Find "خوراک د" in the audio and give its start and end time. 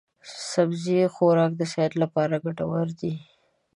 1.13-1.61